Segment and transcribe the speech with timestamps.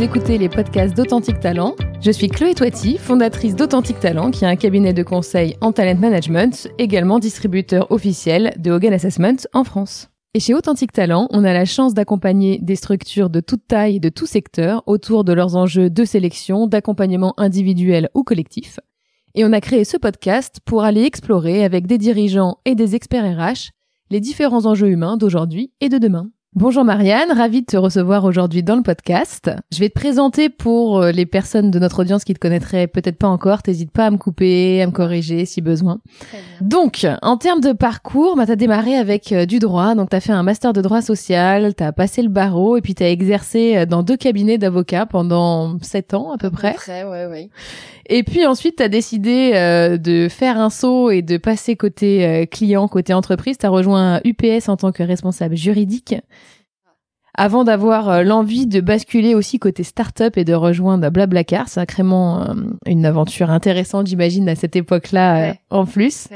[0.00, 1.76] vous écoutez les podcasts d'Authentique Talent.
[2.00, 6.00] Je suis Chloé Toiti, fondatrice d'Authentique Talent, qui est un cabinet de conseil en talent
[6.00, 10.08] management, également distributeur officiel de Hogan Assessment en France.
[10.32, 14.00] Et chez Authentique Talent, on a la chance d'accompagner des structures de toute taille et
[14.00, 18.80] de tout secteur autour de leurs enjeux de sélection, d'accompagnement individuel ou collectif.
[19.34, 23.36] Et on a créé ce podcast pour aller explorer avec des dirigeants et des experts
[23.38, 23.68] RH
[24.08, 26.30] les différents enjeux humains d'aujourd'hui et de demain.
[26.56, 29.52] Bonjour Marianne, ravie de te recevoir aujourd'hui dans le podcast.
[29.72, 33.18] Je vais te présenter pour euh, les personnes de notre audience qui te connaîtraient peut-être
[33.18, 33.62] pas encore.
[33.62, 36.00] T'hésites pas à me couper, à me corriger si besoin.
[36.60, 39.94] Donc, en termes de parcours, bah, t'as démarré avec euh, du droit.
[39.94, 43.10] Donc, t'as fait un master de droit social, t'as passé le barreau et puis t'as
[43.10, 46.70] exercé euh, dans deux cabinets d'avocats pendant sept ans à peu près.
[46.70, 47.50] Après, ouais, ouais.
[48.06, 52.88] Et puis ensuite, tu as décidé de faire un saut et de passer côté client,
[52.88, 53.56] côté entreprise.
[53.56, 56.16] Tu as rejoint UPS en tant que responsable juridique
[57.34, 61.68] avant d'avoir euh, l'envie de basculer aussi côté start-up et de rejoindre Blablacar.
[61.68, 62.54] Sacrément euh,
[62.86, 66.28] une aventure intéressante, j'imagine, à cette époque-là euh, en plus.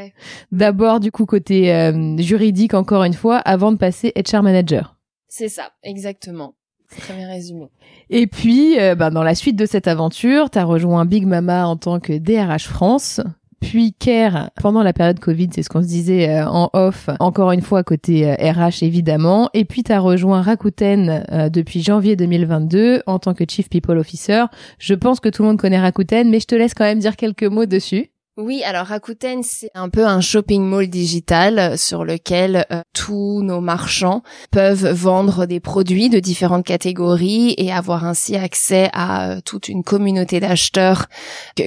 [0.53, 4.97] D'abord, du coup, côté juridique, encore une fois, avant de passer HR Manager.
[5.29, 6.55] C'est ça, exactement.
[6.99, 7.71] Très bien résumé.
[8.11, 11.77] Et puis, ben, dans la suite de cette aventure, tu as rejoint Big Mama en
[11.77, 13.21] tant que DRH France,
[13.65, 17.51] puis Care pendant la période Covid, c'est ce qu'on se disait euh, en off, encore
[17.51, 22.15] une fois côté RH euh, évidemment, et puis tu as rejoint Rakuten euh, depuis janvier
[22.15, 24.45] 2022 en tant que Chief People Officer.
[24.79, 27.17] Je pense que tout le monde connaît Rakuten, mais je te laisse quand même dire
[27.17, 28.11] quelques mots dessus.
[28.37, 33.61] Oui, alors Rakuten, c'est un peu un shopping mall digital sur lequel euh, tous nos
[33.61, 39.69] marchands peuvent vendre des produits de différentes catégories et avoir ainsi accès à euh, toute
[39.69, 41.07] une communauté d'acheteurs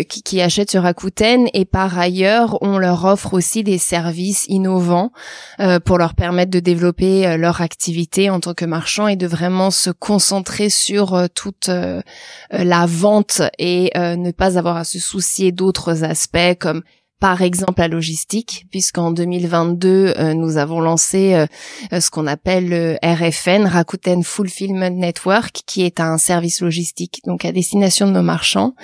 [0.09, 1.47] qui, achètent sur Rakuten.
[1.53, 5.13] Et par ailleurs, on leur offre aussi des services innovants
[5.61, 9.71] euh, pour leur permettre de développer leur activité en tant que marchand et de vraiment
[9.71, 11.69] se concentrer sur toute
[12.51, 16.83] la vente et ne pas avoir à se soucier d'autres aspects comme
[17.19, 21.47] par exemple la logistique, puisqu'en 2022, euh, nous avons lancé euh,
[21.91, 27.43] euh, ce qu'on appelle le RFN, Rakuten Fulfillment Network, qui est un service logistique donc
[27.43, 28.75] à destination de nos marchands.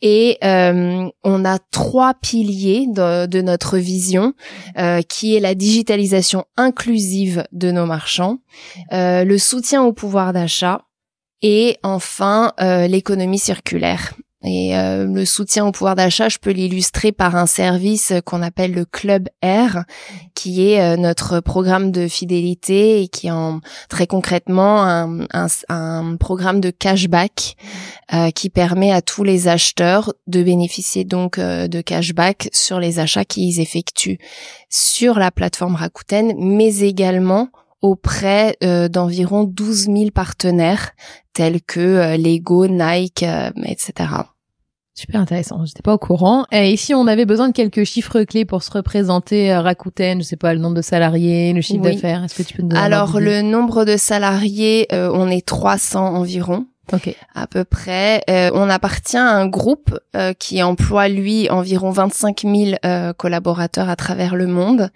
[0.00, 4.34] Et on a trois piliers de, de notre vision,
[5.08, 8.38] qui est la digitalisation inclusive de nos marchands,
[8.92, 10.82] le soutien au pouvoir d'achat
[11.42, 14.14] et enfin l'économie circulaire.
[14.44, 18.72] Et euh, le soutien au pouvoir d'achat, je peux l'illustrer par un service qu'on appelle
[18.72, 19.78] le Club R,
[20.34, 23.32] qui est euh, notre programme de fidélité et qui est
[23.88, 24.84] très concrètement
[25.68, 27.56] un programme de cashback
[28.12, 33.24] euh, qui permet à tous les acheteurs de bénéficier donc de cashback sur les achats
[33.24, 34.18] qu'ils effectuent
[34.68, 37.48] sur la plateforme Rakuten, mais également
[37.82, 38.56] auprès
[38.90, 40.92] d'environ 12 000 partenaires
[41.32, 43.24] tels que Lego, Nike,
[43.64, 44.08] etc.
[44.98, 46.46] Super intéressant, j'étais pas au courant.
[46.50, 50.26] Et ici, on avait besoin de quelques chiffres clés pour se représenter à Rakuten, je
[50.26, 52.80] sais pas, le nombre de salariés, le chiffre d'affaires, est-ce que tu peux nous donner
[52.80, 56.64] Alors, le nombre de salariés, euh, on est 300 environ.
[56.92, 57.14] Ok.
[57.34, 58.22] À peu près.
[58.30, 62.76] Euh, on appartient à un groupe euh, qui emploie, lui, environ 25 000
[63.16, 64.90] collaborateurs à travers le monde,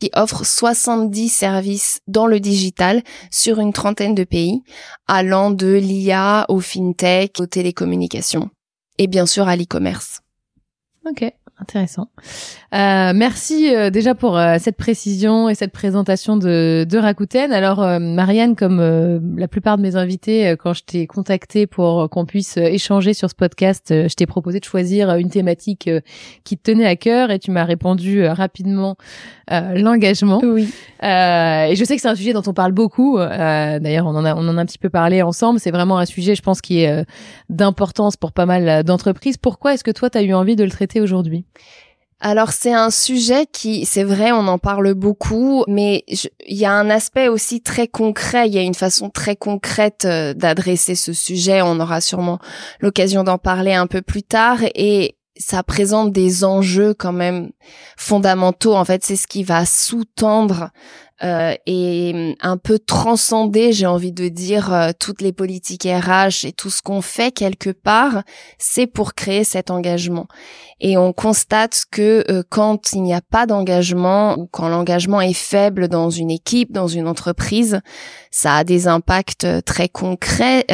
[0.00, 4.62] qui offre 70 services dans le digital sur une trentaine de pays,
[5.06, 8.50] allant de l'IA au fintech, aux télécommunications
[8.98, 10.20] et bien sûr à l'e-commerce.
[11.08, 12.08] Ok, intéressant.
[12.74, 17.52] Euh, merci euh, déjà pour euh, cette précision et cette présentation de, de Rakuten.
[17.52, 18.78] Alors euh, Marianne, comme
[19.36, 23.34] la plupart de mes invités, quand je t'ai contacté pour qu'on puisse échanger sur ce
[23.34, 25.90] podcast, je t'ai proposé de choisir une thématique
[26.44, 28.96] qui te tenait à cœur et tu m'as répondu rapidement
[29.50, 30.40] l'engagement.
[30.42, 30.68] Oui.
[31.02, 33.18] et je sais que c'est un sujet dont on parle beaucoup.
[33.18, 35.58] D'ailleurs, on en a on en a un petit peu parlé ensemble.
[35.58, 37.04] C'est vraiment un sujet, je pense, qui est
[37.48, 39.36] d'importance pour pas mal d'entreprises.
[39.36, 41.44] Pourquoi est-ce que toi, tu as eu envie de le traiter aujourd'hui?
[42.20, 46.72] Alors c'est un sujet qui, c'est vrai, on en parle beaucoup, mais il y a
[46.72, 51.12] un aspect aussi très concret, il y a une façon très concrète euh, d'adresser ce
[51.12, 52.40] sujet, on aura sûrement
[52.80, 57.52] l'occasion d'en parler un peu plus tard, et ça présente des enjeux quand même
[57.96, 60.70] fondamentaux, en fait c'est ce qui va sous-tendre
[61.24, 66.52] euh, et un peu transcender, j'ai envie de dire, euh, toutes les politiques RH et
[66.52, 68.22] tout ce qu'on fait quelque part,
[68.58, 70.28] c'est pour créer cet engagement.
[70.80, 75.32] Et on constate que euh, quand il n'y a pas d'engagement ou quand l'engagement est
[75.32, 77.80] faible dans une équipe, dans une entreprise,
[78.30, 80.64] ça a des impacts très concrets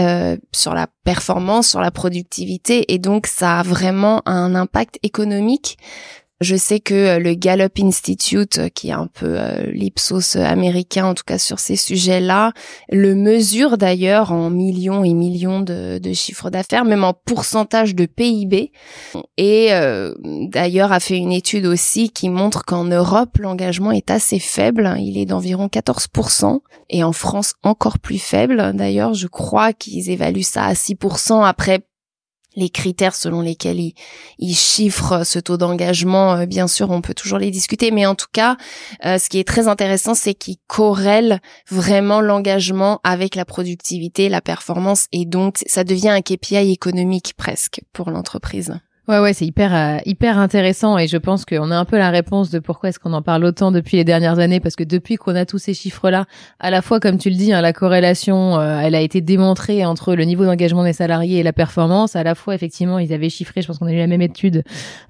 [0.52, 5.79] sur la performance, sur la productivité et donc ça a vraiment un impact économique
[6.40, 11.06] Je sais que euh, le Gallup Institute, euh, qui est un peu euh, l'Ipsos américain,
[11.06, 12.52] en tout cas sur ces sujets-là,
[12.90, 18.06] le mesure d'ailleurs en millions et millions de, de chiffres d'affaires, même en pourcentage de
[18.06, 18.72] PIB.
[19.36, 19.70] Et
[20.48, 24.94] d'ailleurs a fait une étude aussi qui montre qu'en Europe, l'engagement est assez faible.
[24.98, 26.60] Il est d'environ 14%.
[26.90, 28.72] Et en France, encore plus faible.
[28.75, 31.44] D'ailleurs, je crois qu'ils évaluent ça à 6%.
[31.44, 31.84] Après,
[32.56, 33.80] les critères selon lesquels
[34.38, 38.14] ils, chiffrent ce taux d'engagement, euh, bien sûr, on peut toujours les discuter, mais en
[38.14, 38.56] tout cas,
[39.04, 41.40] euh, ce qui est très intéressant, c'est qu'ils corrèlent
[41.70, 47.80] vraiment l'engagement avec la productivité, la performance, et donc ça devient un KPI économique presque
[47.92, 48.78] pour l'entreprise.
[49.06, 52.08] Ouais, ouais, c'est hyper, euh, hyper intéressant et je pense qu'on a un peu la
[52.08, 55.16] réponse de pourquoi est-ce qu'on en parle autant depuis les dernières années parce que depuis
[55.16, 56.24] qu'on a tous ces chiffres-là,
[56.58, 59.84] à la fois, comme tu le dis, hein, la corrélation, euh, elle a été démontrée
[59.84, 62.16] entre le niveau d'engagement des salariés et la performance.
[62.16, 64.58] À la fois, effectivement, ils avaient chiffré, je pense qu'on a eu la même étude,
[64.58, 64.64] euh,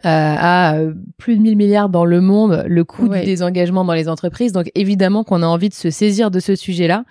[0.05, 0.77] à
[1.17, 4.51] plus de 1000 milliards dans le monde, le coût du désengagement dans les entreprises.
[4.51, 7.05] Donc, évidemment qu'on a envie de se saisir de ce sujet-là.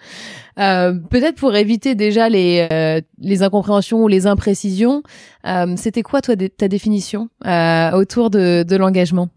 [0.59, 5.03] Euh, peut-être pour éviter déjà les, euh, les incompréhensions ou les imprécisions,
[5.47, 7.29] euh, c'était quoi toi ta définition
[7.93, 9.29] autour de, de l'engagement?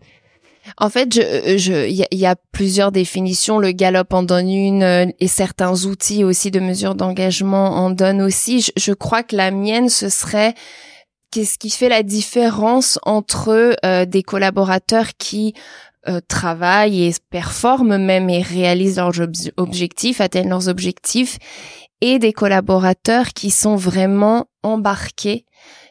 [0.79, 3.61] En fait, je, je, il y, a plusieurs définitions.
[3.61, 8.61] Le Gallup en donne une et certains outils aussi de mesure d'engagement en donnent aussi.
[8.61, 10.55] Je, je, crois que la mienne, ce serait
[11.31, 13.77] qu'est-ce qui fait la différence entre
[14.07, 15.55] des collaborateurs qui
[16.09, 19.13] euh, travaillent et performent même et réalisent leurs
[19.57, 21.39] objectifs, atteignent leurs objectifs,
[22.01, 25.47] et des collaborateurs qui sont vraiment embarqués,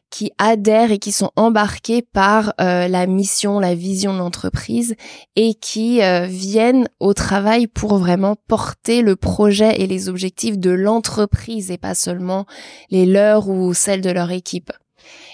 [0.09, 4.95] qui adhèrent et qui sont embarqués par euh, la mission, la vision de l'entreprise
[5.35, 10.71] et qui euh, viennent au travail pour vraiment porter le projet et les objectifs de
[10.71, 12.45] l'entreprise et pas seulement
[12.91, 14.71] les leurs ou celles de leur équipe.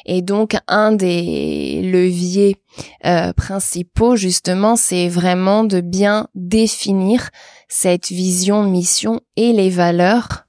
[0.06, 2.58] Et donc un des leviers
[3.06, 7.30] euh, principaux justement, c'est vraiment de bien définir
[7.68, 10.46] cette vision, mission et les valeurs,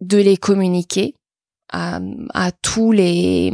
[0.00, 1.14] de les communiquer
[1.72, 2.00] à,
[2.62, 3.52] tous les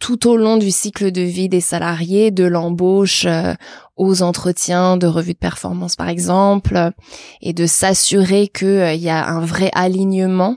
[0.00, 3.54] tout au long du cycle de vie des salariés, de l'embauche euh,
[3.96, 6.90] aux entretiens de revue de performance par exemple,
[7.40, 10.56] et de s'assurer qu'il euh, y a un vrai alignement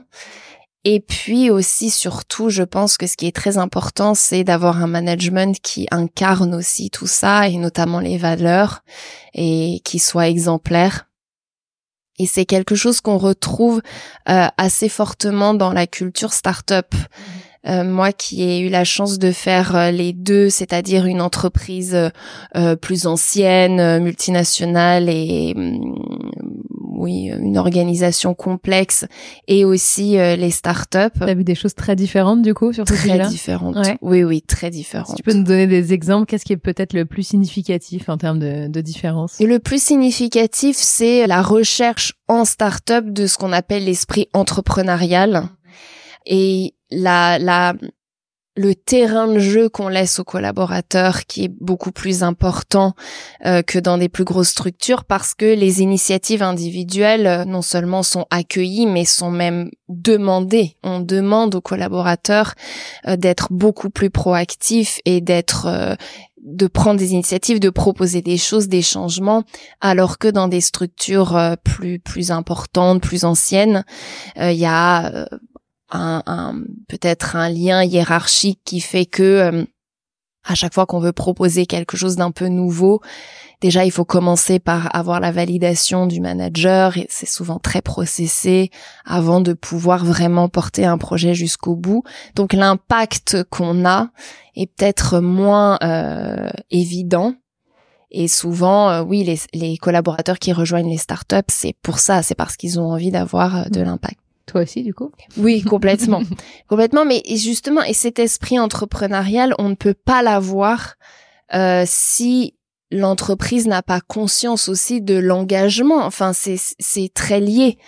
[0.88, 4.86] et puis aussi, surtout, je pense que ce qui est très important, c'est d'avoir un
[4.86, 8.84] management qui incarne aussi tout ça, et notamment les valeurs,
[9.34, 11.08] et qui soit exemplaire.
[12.20, 13.82] Et c'est quelque chose qu'on retrouve
[14.28, 16.94] euh, assez fortement dans la culture startup.
[16.94, 17.68] Mmh.
[17.68, 21.98] Euh, moi qui ai eu la chance de faire euh, les deux, c'est-à-dire une entreprise
[22.80, 25.96] plus ancienne, multinationale et hum,
[26.96, 29.06] oui, une organisation complexe
[29.46, 30.98] et aussi euh, les startups.
[31.16, 33.24] Tu as vu des choses très différentes du coup sur ce sujet-là?
[33.24, 33.76] Très différentes.
[34.00, 35.16] Oui, oui, très différentes.
[35.16, 38.38] tu peux nous donner des exemples, qu'est-ce qui est peut-être le plus significatif en termes
[38.38, 39.38] de, de différence?
[39.40, 45.44] Le plus significatif, c'est la recherche en startup de ce qu'on appelle l'esprit entrepreneurial.
[46.26, 47.74] Et la, la,
[48.56, 52.94] le terrain de jeu qu'on laisse aux collaborateurs qui est beaucoup plus important
[53.44, 58.02] euh, que dans des plus grosses structures parce que les initiatives individuelles euh, non seulement
[58.02, 60.76] sont accueillies mais sont même demandées.
[60.82, 62.54] On demande aux collaborateurs
[63.06, 65.96] euh, d'être beaucoup plus proactifs et d'être
[66.42, 69.42] de prendre des initiatives, de proposer des choses, des changements,
[69.80, 73.84] alors que dans des structures plus plus importantes, plus anciennes,
[74.36, 75.26] il y a
[75.90, 79.64] un, peut-être un lien hiérarchique qui fait que euh,
[80.44, 83.00] à chaque fois qu'on veut proposer quelque chose d'un peu nouveau,
[83.60, 88.70] déjà il faut commencer par avoir la validation du manager et c'est souvent très processé
[89.04, 92.04] avant de pouvoir vraiment porter un projet jusqu'au bout.
[92.36, 94.08] Donc l'impact qu'on a
[94.54, 97.34] est peut-être moins euh, évident.
[98.12, 102.36] Et souvent, euh, oui, les, les, collaborateurs qui rejoignent les startups, c'est pour ça, c'est
[102.36, 104.20] parce qu'ils ont envie d'avoir de l'impact.
[104.46, 106.22] Toi aussi, du coup Oui, complètement.
[106.68, 110.94] complètement, mais justement, et cet esprit entrepreneurial, on ne peut pas l'avoir
[111.54, 112.54] euh, si
[112.92, 116.04] l'entreprise n'a pas conscience aussi de l'engagement.
[116.04, 117.78] Enfin, c'est très lié.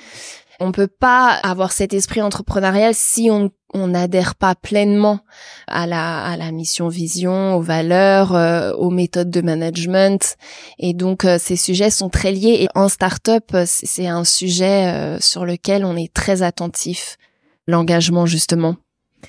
[0.61, 5.21] On peut pas avoir cet esprit entrepreneurial si on on n'adhère pas pleinement
[5.67, 10.37] à la à la mission vision, aux valeurs, euh, aux méthodes de management
[10.79, 15.21] et donc euh, ces sujets sont très liés et en start-up c'est un sujet euh,
[15.21, 17.19] sur lequel on est très attentif
[17.67, 18.77] l'engagement justement.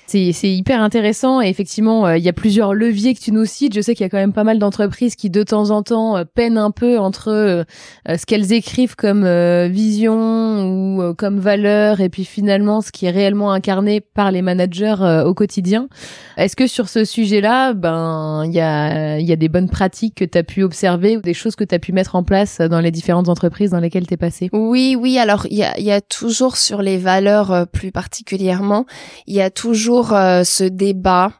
[0.06, 3.74] C'est, hyper intéressant et effectivement, euh, il y a plusieurs leviers que tu nous cites.
[3.74, 6.16] Je sais qu'il y a quand même pas mal d'entreprises qui de temps en temps
[6.16, 7.64] euh, peinent un peu entre euh,
[8.06, 9.26] ce qu'elles écrivent comme
[9.68, 15.22] vision ou comme valeur et puis finalement ce qui est réellement incarné par les managers
[15.24, 15.88] au quotidien.
[16.36, 20.24] Est-ce que sur ce sujet-là, ben il y a, y a des bonnes pratiques que
[20.24, 22.80] tu as pu observer ou des choses que tu as pu mettre en place dans
[22.80, 24.48] les différentes entreprises dans lesquelles tu es passé?
[24.52, 25.18] Oui, oui.
[25.18, 28.86] Alors il y a, y a toujours sur les valeurs plus particulièrement,
[29.26, 31.32] il y a toujours euh, ce débat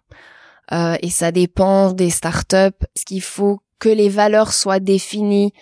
[0.73, 2.57] euh, et ça dépend des startups.
[2.95, 5.53] Est-ce qu'il faut que les valeurs soient définies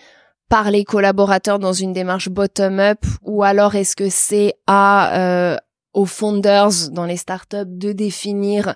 [0.48, 5.56] par les collaborateurs dans une démarche bottom-up ou alors est-ce que c'est à euh,
[5.92, 8.74] aux founders dans les startups de définir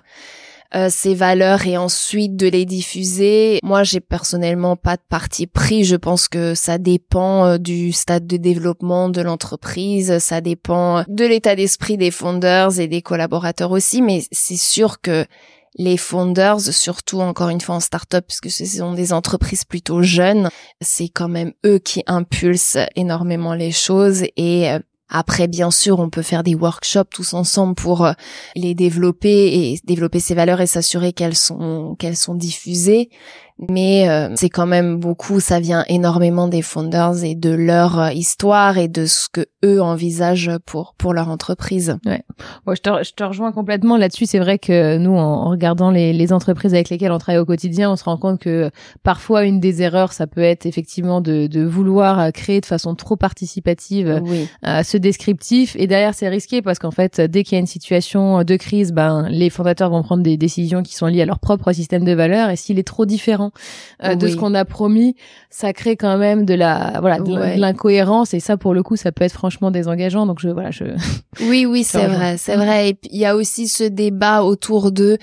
[0.75, 3.59] euh, ces valeurs et ensuite de les diffuser.
[3.63, 5.83] Moi, j'ai personnellement pas de parti pris.
[5.83, 11.25] Je pense que ça dépend euh, du stade de développement de l'entreprise, ça dépend de
[11.25, 15.25] l'état d'esprit des founders et des collaborateurs aussi, mais c'est sûr que
[15.75, 20.49] les founders, surtout encore une fois en start-up, puisque ce sont des entreprises plutôt jeunes,
[20.81, 24.79] c'est quand même eux qui impulsent énormément les choses et euh,
[25.15, 28.13] après, bien sûr, on peut faire des workshops tous ensemble pour euh,
[28.55, 33.11] les développer et développer ces valeurs et s'assurer qu'elles sont qu'elles sont diffusées
[33.59, 38.11] mais euh, c'est quand même beaucoup, ça vient énormément des founders et de leur euh,
[38.11, 41.97] histoire et de ce que eux envisagent pour pour leur entreprise.
[42.05, 42.23] Ouais.
[42.65, 44.25] Moi, je te, je te rejoins complètement là-dessus.
[44.25, 47.91] C'est vrai que nous, en, regardant les, les, entreprises avec lesquelles on travaille au quotidien,
[47.91, 48.71] on se rend compte que
[49.03, 52.95] parfois une des erreurs, ça peut être effectivement de, de vouloir euh, créer de façon
[52.95, 54.49] trop participative oui.
[54.83, 55.75] ce descriptif.
[55.77, 58.91] Et derrière, c'est risqué parce qu'en fait, dès qu'il y a une situation de crise,
[58.91, 62.13] ben les fondateurs vont prendre des décisions qui sont liées à leur propre système de
[62.13, 62.49] valeurs.
[62.49, 63.42] Et s'il est trop différent
[64.03, 65.15] euh, de ce qu'on a promis,
[65.49, 68.33] ça crée quand même de la voilà de l'incohérence.
[68.33, 70.25] Et ça pour le coup ça peut être franchement désengageant.
[70.25, 70.85] Donc je voilà je.
[71.41, 72.89] Oui oui c'est vrai c'est vrai.
[72.89, 75.17] Et il y a aussi ce débat autour de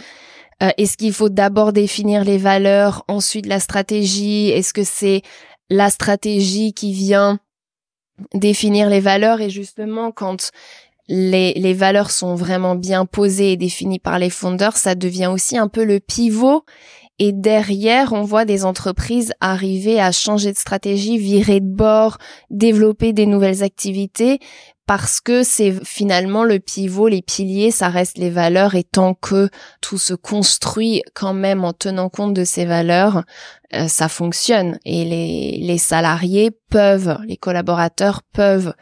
[0.63, 4.51] euh, est-ce qu'il faut d'abord définir les valeurs, ensuite la stratégie?
[4.51, 5.23] Est-ce que c'est
[5.71, 7.39] la stratégie qui vient
[8.35, 9.41] définir les valeurs?
[9.41, 10.51] Et justement quand
[11.09, 15.59] les, les valeurs sont vraiment bien posées et définies par les fondeurs, ça devient aussi
[15.59, 16.65] un peu le pivot
[17.23, 22.17] et derrière, on voit des entreprises arriver à changer de stratégie, virer de bord,
[22.49, 24.41] développer des nouvelles activités
[24.87, 28.75] parce que c'est finalement le pivot, les piliers, ça reste les valeurs.
[28.75, 29.51] Et tant que
[29.83, 33.23] tout se construit quand même en tenant compte de ces valeurs,
[33.75, 34.79] euh, ça fonctionne.
[34.87, 38.73] Et les, les salariés peuvent, les collaborateurs peuvent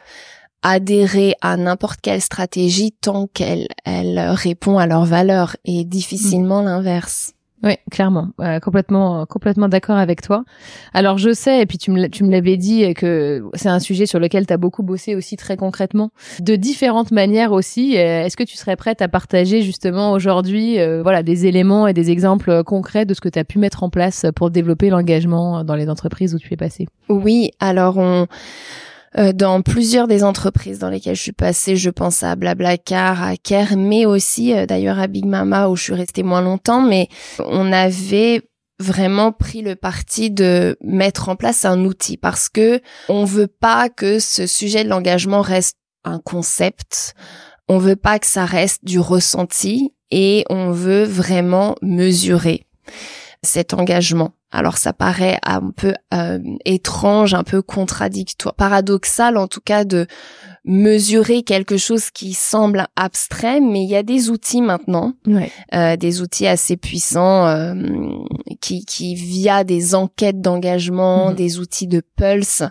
[0.63, 5.57] adhérer à n'importe quelle stratégie tant qu'elle elle répond à leurs valeurs.
[5.65, 7.33] Et difficilement l'inverse.
[7.63, 8.29] Oui, clairement,
[8.61, 10.43] complètement, complètement d'accord avec toi.
[10.93, 14.05] Alors je sais, et puis tu me, tu me l'avais dit, que c'est un sujet
[14.05, 17.95] sur lequel tu as beaucoup bossé aussi très concrètement, de différentes manières aussi.
[17.95, 22.11] Est-ce que tu serais prête à partager justement aujourd'hui, euh, voilà, des éléments et des
[22.11, 25.75] exemples concrets de ce que tu as pu mettre en place pour développer l'engagement dans
[25.75, 28.27] les entreprises où tu es passé Oui, alors on
[29.17, 31.75] euh, dans plusieurs des entreprises dans lesquelles je suis passée.
[31.75, 35.83] Je pense à Blablacar, à Care, mais aussi euh, d'ailleurs à Big Mama où je
[35.83, 36.81] suis restée moins longtemps.
[36.81, 37.07] Mais
[37.39, 38.43] on avait
[38.79, 43.89] vraiment pris le parti de mettre en place un outil parce que on veut pas
[43.89, 47.13] que ce sujet de l'engagement reste un concept.
[47.67, 52.65] On veut pas que ça reste du ressenti et on veut vraiment mesurer
[53.43, 54.33] cet engagement.
[54.51, 60.07] Alors ça paraît un peu euh, étrange, un peu contradictoire, paradoxal en tout cas de
[60.65, 65.13] mesurer quelque chose qui semble abstrait, mais il y a des outils maintenant,
[65.73, 67.75] euh, des outils assez puissants euh,
[68.59, 71.35] qui, qui via des enquêtes d'engagement, mhm.
[71.35, 72.63] des outils de pulse,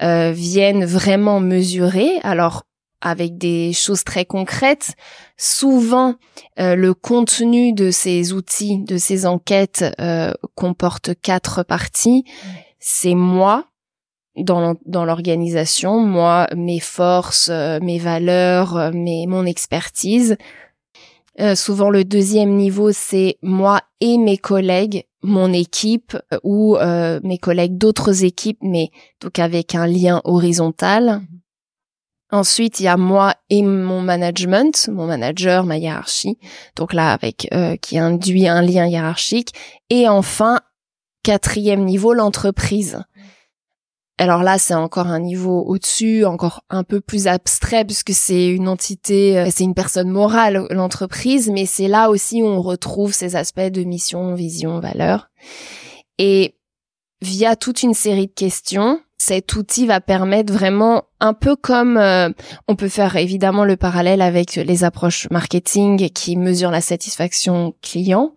[0.00, 2.10] viennent vraiment mesurer.
[2.24, 2.64] Alors
[3.04, 4.94] avec des choses très concrètes.
[5.36, 6.14] Souvent,
[6.58, 12.24] euh, le contenu de ces outils, de ces enquêtes, euh, comporte quatre parties.
[12.80, 13.66] C'est moi
[14.36, 20.36] dans l'organisation, moi, mes forces, euh, mes valeurs, mes, mon expertise.
[21.54, 26.76] souvent, le deuxième niveau, c'est moi et mes collègues, mon équipe ou
[27.24, 31.22] mes collègues d'autres équipes, mais donc avec un lien horizontal.
[32.30, 36.38] Ensuite, il y a moi et mon management, mon manager, ma hiérarchie.
[36.74, 39.52] Donc là, avec euh, qui induit un lien hiérarchique.
[39.90, 40.60] Et enfin,
[41.22, 43.04] quatrième niveau, l'entreprise.
[44.16, 48.68] Alors là, c'est encore un niveau au-dessus, encore un peu plus abstrait puisque c'est une
[48.68, 53.34] entité, euh, c'est une personne morale, l'entreprise, mais c'est là aussi où on retrouve ces
[53.34, 55.30] aspects de mission, vision, valeur.
[56.18, 56.54] Et
[57.22, 62.28] via toute une série de questions, cet outil va permettre vraiment un peu comme euh,
[62.68, 68.34] on peut faire évidemment le parallèle avec les approches marketing qui mesurent la satisfaction client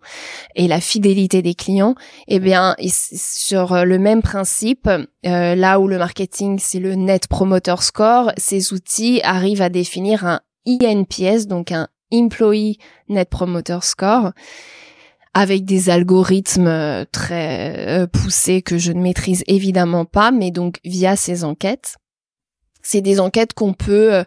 [0.54, 1.94] et la fidélité des clients.
[2.26, 7.76] Eh bien, sur le même principe, euh, là où le marketing c'est le Net Promoter
[7.80, 12.78] Score, ces outils arrivent à définir un INPS, donc un Employee
[13.10, 14.32] Net Promoter Score,
[15.38, 20.80] avec des algorithmes euh, très euh, poussés que je ne maîtrise évidemment pas, mais donc
[20.84, 21.94] via ces enquêtes.
[22.82, 24.24] C'est des enquêtes qu'on peut euh,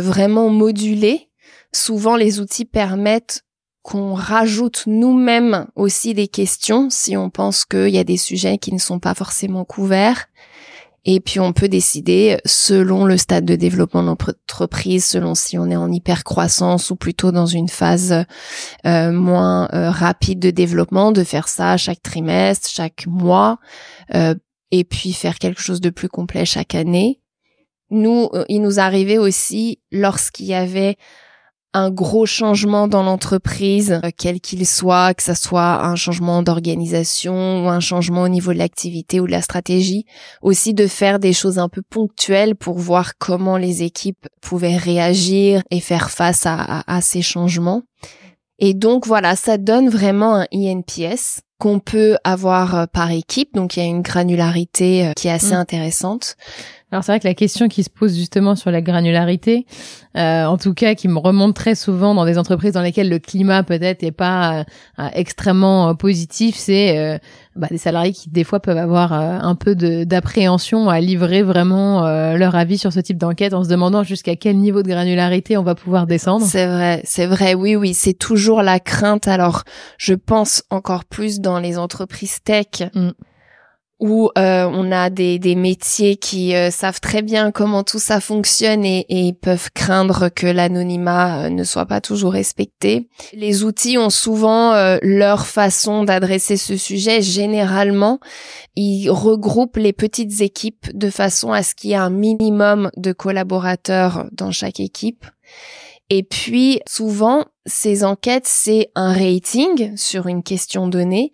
[0.00, 1.28] vraiment moduler.
[1.72, 3.42] Souvent, les outils permettent
[3.82, 8.72] qu'on rajoute nous-mêmes aussi des questions si on pense qu'il y a des sujets qui
[8.72, 10.26] ne sont pas forcément couverts.
[11.06, 15.70] Et puis on peut décider selon le stade de développement de l'entreprise, selon si on
[15.70, 18.24] est en hyper croissance ou plutôt dans une phase
[18.86, 23.58] euh, moins euh, rapide de développement, de faire ça chaque trimestre, chaque mois,
[24.14, 24.34] euh,
[24.70, 27.20] et puis faire quelque chose de plus complet chaque année.
[27.90, 30.96] Nous, il nous arrivait aussi lorsqu'il y avait
[31.74, 37.64] un gros changement dans l'entreprise, euh, quel qu'il soit, que ce soit un changement d'organisation
[37.64, 40.06] ou un changement au niveau de l'activité ou de la stratégie,
[40.40, 45.62] aussi de faire des choses un peu ponctuelles pour voir comment les équipes pouvaient réagir
[45.70, 47.82] et faire face à, ces changements.
[48.60, 53.54] Et donc voilà, ça donne vraiment un INPS qu'on peut avoir euh, par équipe.
[53.54, 55.58] Donc il y a une granularité euh, qui est assez mmh.
[55.58, 56.36] intéressante.
[56.94, 59.66] Alors c'est vrai que la question qui se pose justement sur la granularité,
[60.16, 63.18] euh, en tout cas qui me remonte très souvent dans des entreprises dans lesquelles le
[63.18, 64.60] climat peut-être est pas
[65.00, 67.20] euh, extrêmement euh, positif, c'est
[67.56, 72.02] bah, des salariés qui des fois peuvent avoir un peu d'appréhension à livrer vraiment
[72.36, 75.64] leur avis sur ce type d'enquête en se demandant jusqu'à quel niveau de granularité on
[75.64, 76.46] va pouvoir descendre.
[76.46, 79.26] C'est vrai, c'est vrai, oui, oui, c'est toujours la crainte.
[79.26, 79.64] Alors
[79.98, 82.88] je pense encore plus dans les entreprises tech.
[82.94, 83.10] Mm
[84.00, 88.20] où euh, on a des, des métiers qui euh, savent très bien comment tout ça
[88.20, 93.08] fonctionne et, et peuvent craindre que l'anonymat euh, ne soit pas toujours respecté.
[93.32, 97.22] Les outils ont souvent leur façon d'adresser ce sujet.
[97.22, 98.18] Généralement,
[98.74, 103.12] ils regroupent les petites équipes de façon à ce qu'il y ait un minimum de
[103.12, 105.24] collaborateurs dans chaque équipe.
[106.10, 111.32] Et puis, souvent, ces enquêtes, c'est un rating sur une question donnée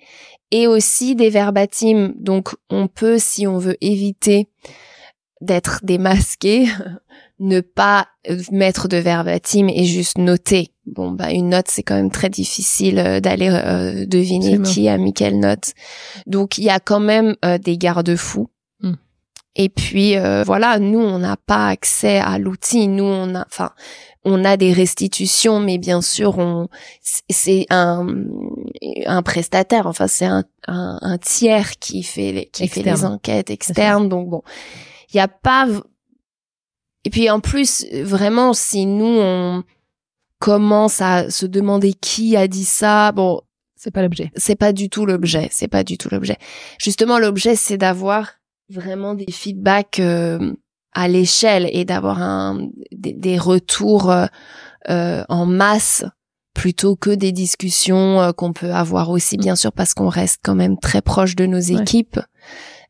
[0.51, 2.13] et aussi des verbatims.
[2.17, 4.49] Donc on peut, si on veut éviter
[5.41, 6.67] d'être démasqué,
[7.41, 8.09] ne pas
[8.53, 10.69] mettre de verbatim et juste noter.
[10.87, 14.99] Bon, bah une note, c'est quand même très difficile euh, d'aller euh, deviner qui a
[14.99, 15.73] mis quelle note.
[16.27, 18.49] Donc il y a quand même euh, des garde-fous.
[18.81, 18.95] Hmm.
[19.57, 22.89] Et puis voilà, nous on n'a pas accès à l'outil.
[22.89, 23.71] Nous on a, enfin,
[24.25, 26.69] on a des restitutions, mais bien sûr, on
[27.31, 28.07] c'est un
[29.07, 29.87] un prestataire.
[29.87, 34.09] Enfin, c'est un, un, tiers qui fait les, qui fait les enquêtes externes.
[34.09, 34.43] Donc bon,
[35.13, 35.67] il n'y a pas.
[37.05, 39.65] Et puis en plus, vraiment, si nous on
[40.39, 43.41] commence à se demander qui a dit ça, bon,
[43.77, 44.31] c'est pas l'objet.
[44.37, 45.49] C'est pas du tout l'objet.
[45.51, 46.37] C'est pas du tout l'objet.
[46.79, 48.33] Justement, l'objet, c'est d'avoir
[48.69, 50.01] vraiment des feedbacks.
[50.01, 50.53] Euh,
[50.93, 54.27] à l'échelle et d'avoir un des, retours euh,
[54.89, 56.05] euh, en masse
[56.55, 60.55] plutôt que des discussions euh, qu'on peut avoir aussi bien sûr parce qu'on reste quand
[60.55, 62.21] même très proche de nos équipes.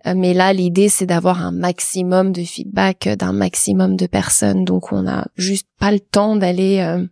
[0.06, 4.64] Mais là, l'idée, c'est d'avoir un maximum de feedback d'un maximum de personnes.
[4.64, 7.06] Donc, on n'a juste pas le temps d'aller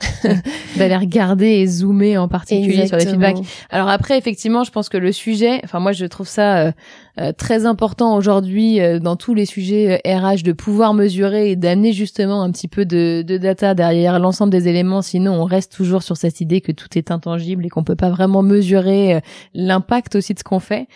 [0.76, 3.38] d'aller regarder et zoomer en particulier sur les feedbacks.
[3.70, 6.72] Alors après, effectivement, je pense que le sujet, enfin moi je trouve ça euh,
[7.20, 11.92] euh, très important aujourd'hui euh, dans tous les sujets RH de pouvoir mesurer et d'amener
[11.92, 15.02] justement un petit peu de, de data derrière l'ensemble des éléments.
[15.02, 18.10] Sinon, on reste toujours sur cette idée que tout est intangible et qu'on peut pas
[18.10, 19.20] vraiment mesurer
[19.54, 20.88] l'impact aussi de ce qu'on fait.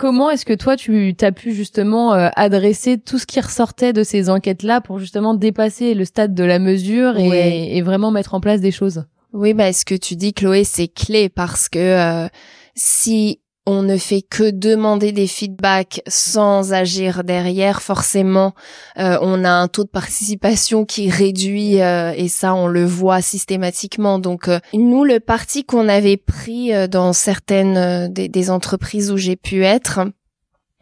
[0.00, 4.02] Comment est-ce que toi, tu as pu justement euh, adresser tout ce qui ressortait de
[4.02, 8.62] ces enquêtes-là pour justement dépasser le stade de la mesure et, vraiment mettre en place
[8.62, 9.04] des choses?
[9.34, 12.28] Oui, bah, ce que tu dis, Chloé, c'est clé parce que euh,
[12.74, 18.54] si on ne fait que demander des feedbacks sans agir derrière, forcément,
[18.98, 23.20] euh, on a un taux de participation qui réduit euh, et ça, on le voit
[23.20, 24.18] systématiquement.
[24.18, 29.64] Donc, euh, nous, le parti qu'on avait pris dans certaines des, entreprises où j'ai pu
[29.64, 30.00] être,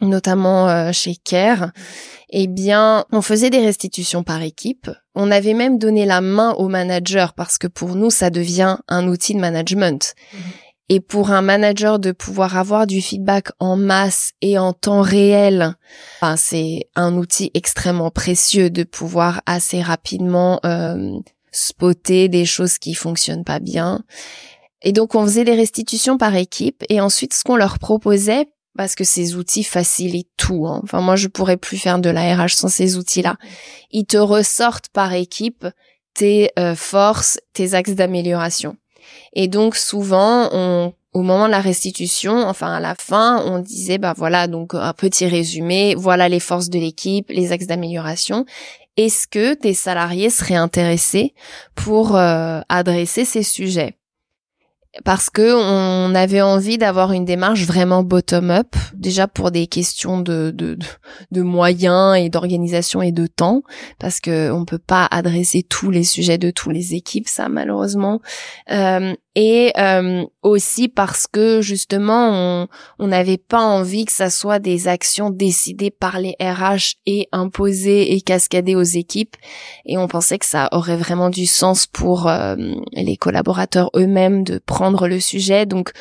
[0.00, 1.72] notamment chez Care,
[2.30, 4.90] eh bien, on faisait des restitutions par équipe.
[5.14, 9.08] On avait même donné la main au manager parce que pour nous, ça devient un
[9.08, 10.14] outil de management.
[10.32, 10.36] Mmh.
[10.88, 15.74] Et pour un manager de pouvoir avoir du feedback en masse et en temps réel,
[16.36, 21.18] c'est un outil extrêmement précieux de pouvoir assez rapidement euh,
[21.52, 24.02] spotter des choses qui fonctionnent pas bien.
[24.82, 28.46] Et donc on faisait des restitutions par équipe et ensuite ce qu'on leur proposait
[28.78, 30.66] parce que ces outils facilitent tout.
[30.68, 30.80] Hein.
[30.84, 33.36] Enfin, moi, je pourrais plus faire de la RH sans ces outils-là.
[33.90, 35.66] Ils te ressortent par équipe
[36.14, 38.76] tes euh, forces, tes axes d'amélioration.
[39.32, 40.48] Et donc, souvent,
[41.12, 44.92] au moment de la restitution, enfin à la fin, on disait, bah voilà, donc un
[44.92, 48.44] petit résumé, voilà les forces de l'équipe, les axes d'amélioration.
[48.96, 51.34] Est-ce que tes salariés seraient intéressés
[51.74, 53.97] pour euh, adresser ces sujets?
[55.04, 60.50] Parce que on avait envie d'avoir une démarche vraiment bottom-up, déjà pour des questions de,
[60.54, 60.78] de,
[61.30, 63.62] de moyens et d'organisation et de temps,
[63.98, 68.20] parce que on peut pas adresser tous les sujets de tous les équipes, ça malheureusement.
[68.70, 72.66] Euh, et euh, aussi parce que justement
[72.98, 78.14] on n'avait pas envie que ça soit des actions décidées par les RH et imposées
[78.14, 79.36] et cascadées aux équipes.
[79.86, 82.56] Et on pensait que ça aurait vraiment du sens pour euh,
[82.94, 85.66] les collaborateurs eux-mêmes de prendre le sujet.
[85.66, 85.92] Donc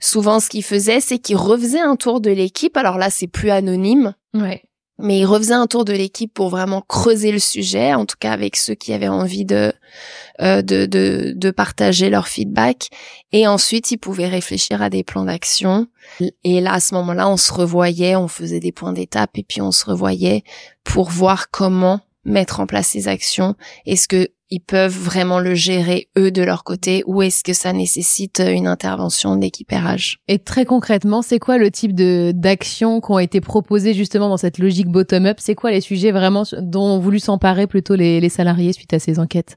[0.00, 2.74] souvent ce qu'ils faisaient c'est qu'ils refaisaient un tour de l'équipe.
[2.78, 4.14] Alors là c'est plus anonyme.
[4.32, 4.62] Ouais
[4.98, 8.32] mais ils refaisaient un tour de l'équipe pour vraiment creuser le sujet, en tout cas
[8.32, 9.72] avec ceux qui avaient envie de,
[10.40, 12.88] euh, de, de, de, partager leur feedback.
[13.32, 15.86] Et ensuite, ils pouvaient réfléchir à des plans d'action.
[16.42, 19.60] Et là, à ce moment-là, on se revoyait, on faisait des points d'étape et puis
[19.60, 20.42] on se revoyait
[20.82, 23.54] pour voir comment mettre en place ces actions?
[23.86, 27.02] Est-ce que ils peuvent vraiment le gérer eux de leur côté?
[27.06, 31.94] Ou est-ce que ça nécessite une intervention d'équipérage Et très concrètement, c'est quoi le type
[31.94, 35.36] de d'actions qui ont été proposées justement dans cette logique bottom-up?
[35.38, 38.98] C'est quoi les sujets vraiment dont ont voulu s'emparer plutôt les, les, salariés suite à
[38.98, 39.56] ces enquêtes?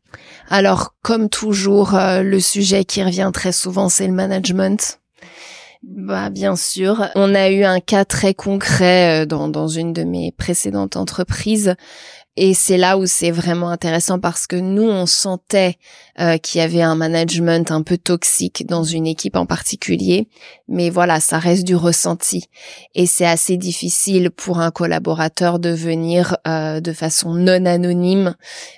[0.49, 4.99] Alors, comme toujours, euh, le sujet qui revient très souvent, c'est le management.
[5.83, 10.03] Bah bien sûr, on a eu un cas très concret euh, dans, dans une de
[10.03, 11.75] mes précédentes entreprises
[12.37, 15.77] et c'est là où c'est vraiment intéressant parce que nous, on sentait
[16.19, 20.29] euh, qu'il y avait un management un peu toxique dans une équipe en particulier.
[20.71, 22.45] Mais voilà, ça reste du ressenti.
[22.95, 28.35] Et c'est assez difficile pour un collaborateur de venir euh, de façon non anonyme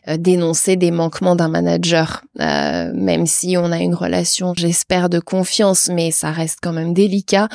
[0.07, 2.23] euh, dénoncer des manquements d'un manager.
[2.35, 7.47] même si on a une relation, j'espère, de confiance, mais ça reste quand même délicat.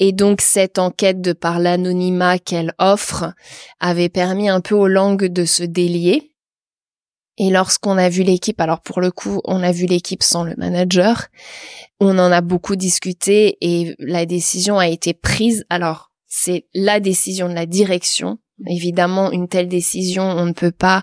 [0.00, 3.32] Et donc cette enquête de par l'anonymat qu'elle offre
[3.80, 6.32] avait permis un peu aux langues de se délier.
[7.38, 10.54] Et lorsqu'on a vu l'équipe, alors pour le coup, on a vu l'équipe sans le
[10.56, 11.26] manager,
[12.00, 15.64] on en a beaucoup discuté et la décision a été prise.
[15.68, 18.38] Alors, c'est la décision de la direction.
[18.66, 21.02] Évidemment, une telle décision, on ne peut pas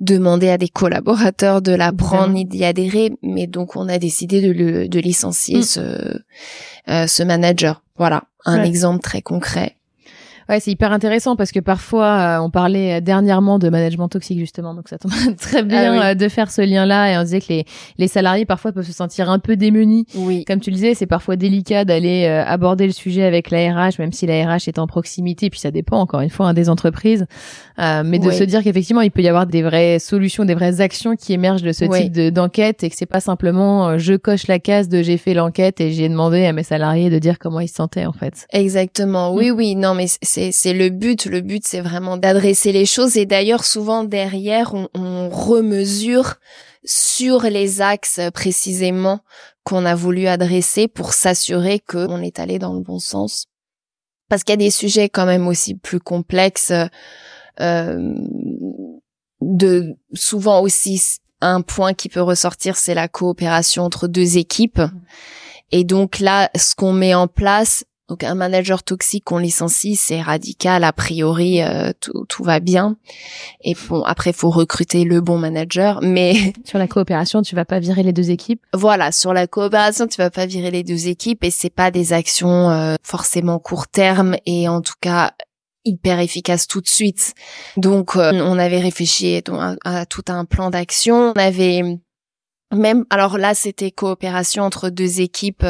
[0.00, 4.40] demander à des collaborateurs de la prendre ni d'y adhérer, mais donc on a décidé
[4.40, 5.62] de, le, de licencier mm.
[5.62, 6.20] ce,
[6.88, 7.84] euh, ce manager.
[7.96, 9.77] Voilà, un exemple très concret.
[10.48, 14.74] Ouais, c'est hyper intéressant parce que parfois, euh, on parlait dernièrement de management toxique justement,
[14.74, 17.48] donc ça tombe très bien ah euh, de faire ce lien-là et on disait que
[17.50, 17.64] les,
[17.98, 20.06] les salariés parfois peuvent se sentir un peu démunis.
[20.14, 20.46] Oui.
[20.46, 23.98] Comme tu le disais, c'est parfois délicat d'aller euh, aborder le sujet avec la RH,
[23.98, 26.70] même si la RH est en proximité, puis ça dépend encore une fois hein, des
[26.70, 27.26] entreprises,
[27.78, 31.14] mais de se dire qu'effectivement il peut y avoir des vraies solutions, des vraies actions
[31.14, 34.88] qui émergent de ce type d'enquête et que c'est pas simplement je coche la case
[34.88, 37.74] de j'ai fait l'enquête et j'ai demandé à mes salariés de dire comment ils se
[37.74, 38.46] sentaient en fait.
[38.52, 39.34] Exactement.
[39.34, 39.54] Oui, mm.
[39.54, 39.76] oui.
[39.76, 41.26] Non, mais c'est c'est le but.
[41.26, 43.16] Le but, c'est vraiment d'adresser les choses.
[43.16, 46.36] Et d'ailleurs, souvent derrière, on, on remesure
[46.84, 49.20] sur les axes précisément
[49.64, 53.46] qu'on a voulu adresser pour s'assurer qu'on est allé dans le bon sens.
[54.28, 56.72] Parce qu'il y a des sujets quand même aussi plus complexes.
[57.60, 58.14] Euh,
[59.40, 64.78] de souvent aussi un point qui peut ressortir, c'est la coopération entre deux équipes.
[64.78, 65.00] Mmh.
[65.70, 70.22] Et donc là, ce qu'on met en place, donc un manager toxique qu'on licencie, c'est
[70.22, 70.82] radical.
[70.82, 72.96] A priori, euh, tout, tout, va bien.
[73.62, 76.00] Et bon, après, faut recruter le bon manager.
[76.02, 78.62] Mais sur la coopération, tu vas pas virer les deux équipes?
[78.72, 81.44] Voilà, sur la coopération, tu vas pas virer les deux équipes.
[81.44, 85.32] Et c'est pas des actions euh, forcément court terme et en tout cas
[85.84, 87.34] hyper efficaces tout de suite.
[87.76, 91.32] Donc, euh, on avait réfléchi à, à tout un plan d'action.
[91.36, 91.82] On avait
[92.74, 95.64] même, alors là, c'était coopération entre deux équipes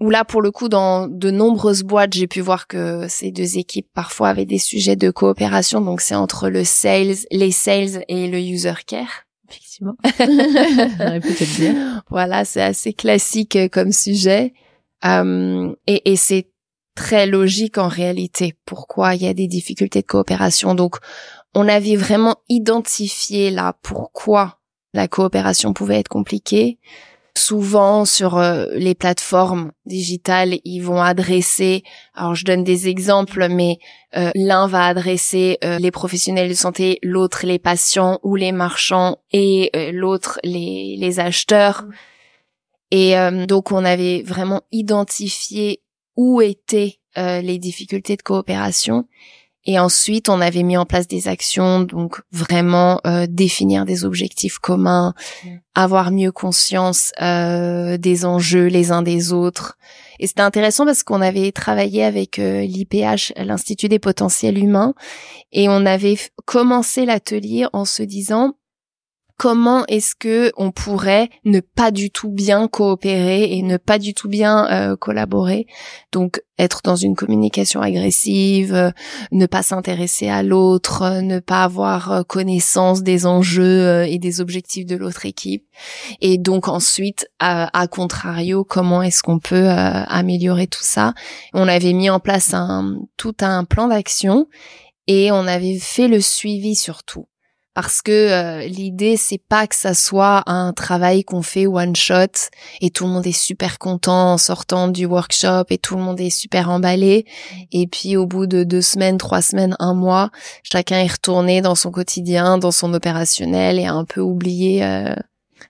[0.00, 3.58] où là, pour le coup, dans de nombreuses boîtes, j'ai pu voir que ces deux
[3.58, 5.82] équipes parfois avaient des sujets de coopération.
[5.82, 9.26] Donc, c'est entre le sales, les sales et le user care.
[9.48, 9.94] Effectivement.
[10.02, 12.02] peut-être bien.
[12.08, 14.54] Voilà, c'est assez classique euh, comme sujet.
[15.04, 16.50] Euh, et, et c'est
[16.94, 18.54] très logique en réalité.
[18.64, 20.74] Pourquoi il y a des difficultés de coopération.
[20.74, 20.96] Donc,
[21.54, 24.60] on avait vraiment identifié là pourquoi
[24.94, 26.78] la coopération pouvait être compliquée
[27.36, 31.82] souvent sur euh, les plateformes digitales, ils vont adresser,
[32.14, 33.78] alors je donne des exemples, mais
[34.16, 39.18] euh, l'un va adresser euh, les professionnels de santé, l'autre les patients ou les marchands
[39.32, 41.84] et l'autre les, les acheteurs.
[42.90, 43.14] Et
[43.46, 45.80] donc on avait vraiment identifié
[46.16, 49.06] où était les difficultés de coopération
[49.66, 54.58] et ensuite, on avait mis en place des actions, donc vraiment euh, définir des objectifs
[54.58, 55.12] communs,
[55.74, 59.76] avoir mieux conscience euh, des enjeux les uns des autres.
[60.18, 64.94] Et c'était intéressant parce qu'on avait travaillé avec euh, l'IPH, l'Institut des potentiels humains,
[65.52, 68.54] et on avait commencé l'atelier en se disant
[69.40, 74.12] comment est-ce que on pourrait ne pas du tout bien coopérer et ne pas du
[74.12, 75.66] tout bien euh, collaborer?
[76.12, 78.90] Donc être dans une communication agressive euh,
[79.32, 84.84] ne pas s'intéresser à l'autre euh, ne pas avoir connaissance des enjeux et des objectifs
[84.84, 85.64] de l'autre équipe.
[86.20, 91.14] Et donc ensuite à contrario comment est-ce qu'on peut améliorer tout ça?
[91.54, 94.48] On avait mis en place un tout un plan d'action
[95.06, 97.24] et on avait fait le suivi surtout
[97.80, 102.50] parce que euh, l'idée c'est pas que ça soit un travail qu'on fait one shot
[102.82, 106.20] et tout le monde est super content en sortant du workshop et tout le monde
[106.20, 107.24] est super emballé.
[107.72, 110.28] Et puis au bout de deux semaines, trois semaines, un mois,
[110.62, 115.14] chacun est retourné dans son quotidien, dans son opérationnel et a un peu oublié euh,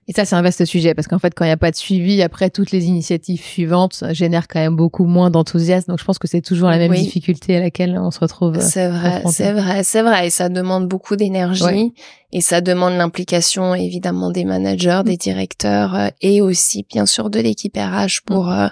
[0.08, 1.76] et ça, c'est un vaste sujet parce qu'en fait, quand il n'y a pas de
[1.76, 5.92] suivi, après toutes les initiatives suivantes génèrent quand même beaucoup moins d'enthousiasme.
[5.92, 8.56] Donc, je pense que c'est toujours la même difficulté à laquelle on se retrouve.
[8.56, 10.26] Euh, c'est vrai, c'est vrai, c'est vrai.
[10.26, 11.92] Et ça demande beaucoup d'énergie
[12.32, 17.40] et ça demande l'implication évidemment des managers, des directeurs euh, et aussi bien sûr de
[17.40, 18.50] l'équipe RH pour mm.
[18.50, 18.68] euh,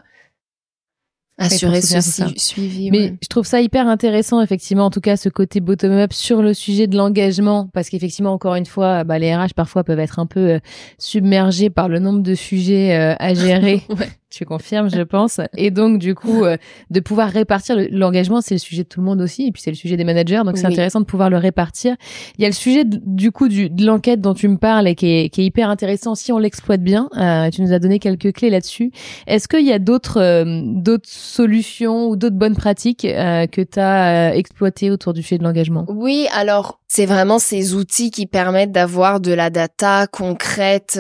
[1.39, 2.01] assurer ce
[2.37, 2.91] suivi.
[2.91, 6.53] Mais je trouve ça hyper intéressant, effectivement, en tout cas, ce côté bottom-up sur le
[6.53, 10.27] sujet de l'engagement, parce qu'effectivement, encore une fois, bah, les RH parfois peuvent être un
[10.27, 10.59] peu euh,
[10.99, 13.83] submergés par le nombre de sujets euh, à gérer.
[13.89, 14.09] ouais.
[14.31, 15.41] Tu confirmes, je pense.
[15.57, 16.59] Et donc, du coup, euh,
[16.91, 19.71] de pouvoir répartir l'engagement, c'est le sujet de tout le monde aussi, et puis c'est
[19.71, 21.97] le sujet des managers, donc c'est intéressant de pouvoir le répartir.
[22.37, 24.95] Il y a le sujet du coup du, de l'enquête dont tu me parles et
[24.95, 27.09] qui est, qui est hyper intéressant si on l'exploite bien.
[27.17, 28.93] Euh, tu nous as donné quelques clés là-dessus.
[29.27, 34.37] Est-ce qu'il y a d'autres euh, d'autres solutions ou d'autres bonnes pratiques que tu as
[34.37, 35.87] exploitées autour du sujet de l'engagement?
[35.89, 40.99] Oui, alors c'est vraiment ces outils qui permettent d'avoir de la data concrète,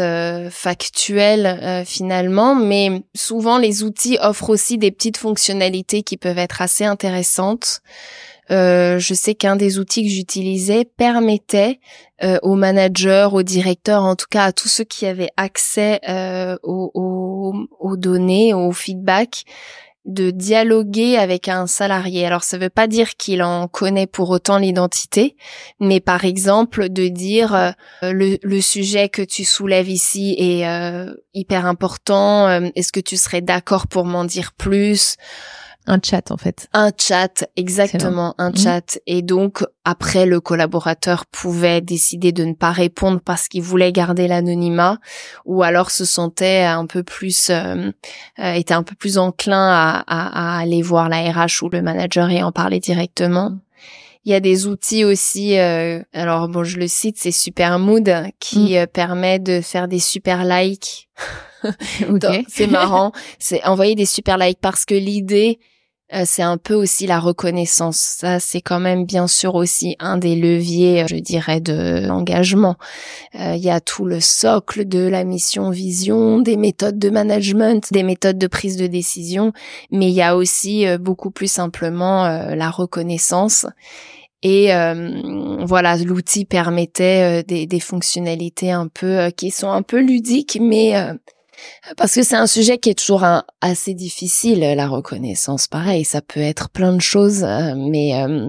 [0.50, 6.84] factuelle finalement, mais souvent les outils offrent aussi des petites fonctionnalités qui peuvent être assez
[6.84, 7.80] intéressantes.
[8.50, 11.80] Euh, je sais qu'un des outils que j'utilisais permettait
[12.22, 16.56] euh, aux managers, aux directeurs, en tout cas à tous ceux qui avaient accès euh,
[16.62, 19.44] aux, données, au feedback,
[20.04, 22.26] de dialoguer avec un salarié.
[22.26, 25.36] Alors ça veut pas dire qu'il en connaît pour autant l'identité,
[25.80, 27.70] mais par exemple de dire euh,
[28.02, 33.42] le, sujet que tu soulèves ici est euh, hyper important, euh, est-ce que tu serais
[33.42, 35.16] d'accord pour m'en dire plus?
[35.88, 36.68] Un chat en fait.
[36.72, 38.56] Un chat, exactement, un mhm.
[38.56, 38.98] chat.
[39.06, 44.28] Et donc après, le collaborateur pouvait décider de ne pas répondre parce qu'il voulait garder
[44.28, 44.98] l'anonymat,
[45.46, 47.90] ou alors se sentait un peu plus, euh,
[48.38, 52.28] euh, était un peu plus enclin à, à, aller voir la RH ou le manager
[52.30, 53.58] et en parler directement.
[54.24, 58.78] Il y a des outils aussi, euh, alors bon, je le cite, c'est Supermood qui
[58.78, 58.88] mm.
[58.88, 61.08] permet de faire des super likes.
[62.48, 65.58] c'est marrant, c'est envoyer des super likes parce que l'idée,
[66.14, 67.98] euh, c'est un peu aussi la reconnaissance.
[67.98, 72.76] Ça, c'est quand même bien sûr aussi un des leviers, je dirais, de l'engagement.
[73.34, 77.92] Euh, il y a tout le socle de la mission vision, des méthodes de management,
[77.92, 79.52] des méthodes de prise de décision,
[79.90, 83.66] mais il y a aussi euh, beaucoup plus simplement la reconnaissance.
[84.42, 84.70] Et
[85.64, 90.94] voilà, l'outil permettait des, des, fonctionnalités un peu qui sont un peu ludiques, mais
[91.96, 93.24] parce que c'est un sujet qui est toujours
[93.60, 95.66] assez difficile, la reconnaissance.
[95.66, 98.48] Pareil, ça peut être plein de choses, euh, mais euh,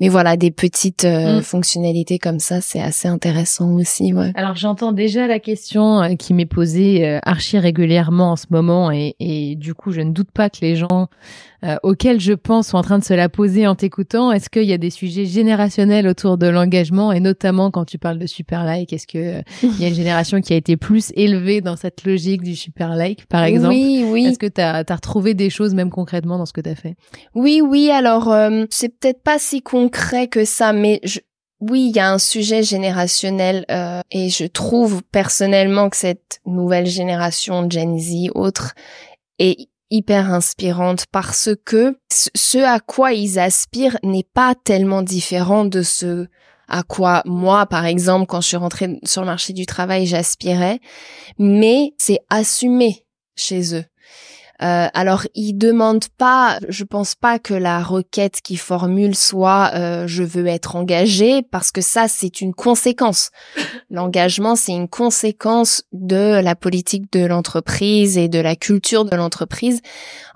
[0.00, 1.42] mais voilà, des petites euh, mm.
[1.42, 4.12] fonctionnalités comme ça, c'est assez intéressant aussi.
[4.12, 4.32] Ouais.
[4.34, 9.56] Alors j'entends déjà la question qui m'est posée archi régulièrement en ce moment, et, et
[9.56, 11.08] du coup, je ne doute pas que les gens
[11.64, 14.32] euh, auxquels je pense sont en train de se la poser en t'écoutant.
[14.32, 18.18] Est-ce qu'il y a des sujets générationnels autour de l'engagement et notamment quand tu parles
[18.18, 21.12] de super like, est-ce que euh, il y a une génération qui a été plus
[21.14, 23.74] élevée dans cette logique du super like, par exemple?
[23.74, 24.26] Oui, oui.
[24.26, 26.96] Est-ce que tu as, retrouvé des choses même concrètement dans ce que tu as fait?
[27.34, 27.90] Oui, oui.
[27.90, 31.20] Alors, euh, c'est peut-être pas si concret que ça, mais je,
[31.60, 36.86] oui, il y a un sujet générationnel euh, et je trouve personnellement que cette nouvelle
[36.86, 38.74] génération Gen Z, autre,
[39.38, 45.82] est hyper inspirante parce que ce à quoi ils aspirent n'est pas tellement différent de
[45.82, 46.26] ce
[46.66, 50.80] à quoi moi, par exemple, quand je suis rentrée sur le marché du travail, j'aspirais,
[51.38, 53.04] mais c'est assumé
[53.36, 53.84] chez eux.
[54.62, 60.06] Euh, alors, il demande pas, je pense pas que la requête qu'il formule soit euh,
[60.06, 63.30] je veux être engagé parce que ça c'est une conséquence.
[63.90, 69.80] L'engagement c'est une conséquence de la politique de l'entreprise et de la culture de l'entreprise.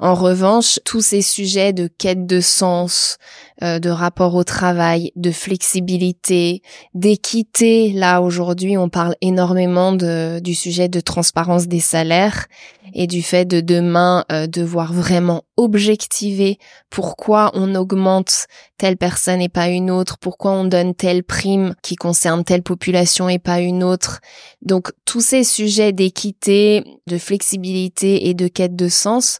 [0.00, 3.18] En revanche, tous ces sujets de quête de sens,
[3.62, 6.62] euh, de rapport au travail, de flexibilité,
[6.94, 12.46] d'équité, là aujourd'hui on parle énormément de, du sujet de transparence des salaires
[12.94, 16.58] et du fait de demain euh, devoir vraiment objectiver
[16.90, 21.96] pourquoi on augmente telle personne et pas une autre, pourquoi on donne telle prime qui
[21.96, 24.20] concerne telle population et pas une autre.
[24.62, 29.38] Donc tous ces sujets d'équité, de flexibilité et de quête de sens,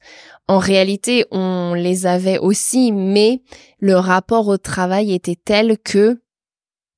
[0.49, 3.43] en réalité, on les avait aussi, mais
[3.81, 6.21] le rapport au travail était tel que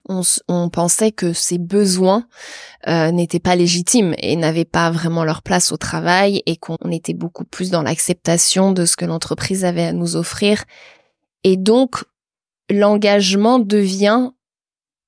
[0.09, 2.27] on, pensait que ces besoins
[2.89, 7.15] euh, n'étaient pas légitimes et n'avaient pas vraiment leur place au travail et qu'on était
[7.15, 10.65] beaucoup plus dans l'acceptation de ce que l'entreprise avait à nous offrir.
[11.45, 12.05] Et donc,
[12.71, 14.31] l'engagement devient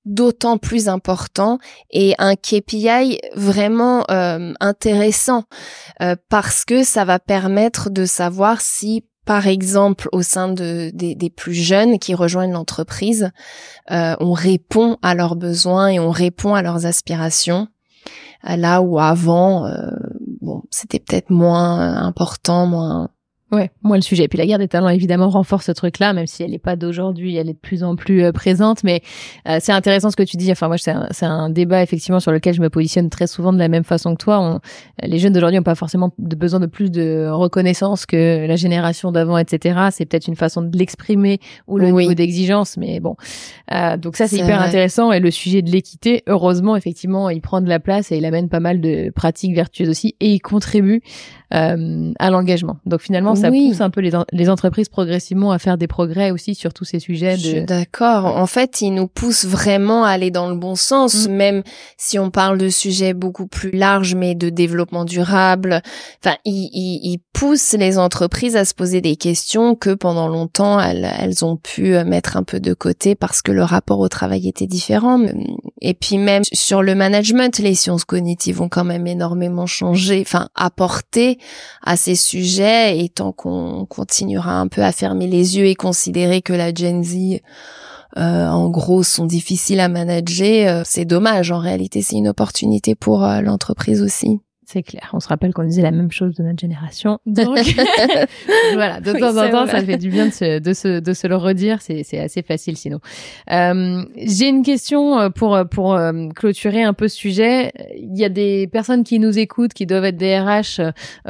[0.04, 1.58] d'autant plus important
[1.90, 5.44] et un KPI vraiment euh, intéressant
[6.00, 11.30] euh, parce que ça va permettre de savoir si par exemple, au sein de, des,
[11.30, 13.30] plus jeunes qui rejoignent l'entreprise,
[13.90, 17.68] euh, on répond à leurs besoins et on répond à leurs aspirations.
[18.44, 19.90] Là où avant, euh,
[20.40, 23.10] bon, c'était peut-être moins important, moins
[23.52, 24.24] Ouais, moi le sujet.
[24.24, 26.74] Et puis la guerre des talents évidemment renforce ce truc-là, même si elle n'est pas
[26.74, 28.82] d'aujourd'hui, elle est de plus en plus euh, présente.
[28.82, 29.02] Mais
[29.46, 30.50] euh, c'est intéressant ce que tu dis.
[30.50, 33.58] Enfin moi c'est un, un, débat effectivement sur lequel je me positionne très souvent de
[33.58, 34.40] la même façon que toi.
[34.40, 34.60] On,
[35.06, 39.12] les jeunes d'aujourd'hui n'ont pas forcément de besoin de plus de reconnaissance que la génération
[39.12, 39.88] d'avant, etc.
[39.90, 43.16] C'est peut-être une façon de l'exprimer ou le niveau d'exigence, mais bon.
[43.70, 47.60] Euh, donc ça c'est hyper intéressant et le sujet de l'équité, heureusement effectivement, il prend
[47.60, 51.02] de la place et il amène pas mal de pratiques vertueuses aussi et il contribue
[51.54, 52.78] euh, à l'engagement.
[52.86, 56.54] Donc finalement, ça pousse un peu les, les, entreprises progressivement à faire des progrès aussi
[56.54, 57.36] sur tous ces sujets.
[57.36, 57.66] De...
[57.66, 58.24] d'accord.
[58.36, 61.32] En fait, il nous pousse vraiment à aller dans le bon sens, mm.
[61.32, 61.62] même
[61.96, 65.82] si on parle de sujets beaucoup plus larges, mais de développement durable.
[66.24, 70.80] Enfin, il, il, il pousse les entreprises à se poser des questions que pendant longtemps
[70.80, 74.48] elles, elles ont pu mettre un peu de côté parce que le rapport au travail
[74.48, 75.20] était différent.
[75.84, 80.48] Et puis même sur le management, les sciences cognitives ont quand même énormément changé, enfin
[80.54, 81.38] apporté
[81.82, 86.40] à ces sujets et tant qu'on continuera un peu à fermer les yeux et considérer
[86.40, 87.40] que la Gen Z
[88.16, 91.50] euh, en gros sont difficiles à manager, euh, c'est dommage.
[91.50, 94.40] En réalité, c'est une opportunité pour euh, l'entreprise aussi.
[94.72, 95.10] C'est clair.
[95.12, 97.18] On se rappelle qu'on disait la même chose de notre génération.
[97.26, 97.58] Donc,
[98.72, 101.26] voilà, de temps en temps, ça fait du bien de se, de se, de se
[101.26, 101.82] le redire.
[101.82, 102.98] C'est assez facile sinon.
[103.50, 107.70] Euh, J'ai une question euh, pour, pour euh, clôturer un peu ce sujet.
[107.98, 110.80] Il y a des personnes qui nous écoutent, qui doivent être des RH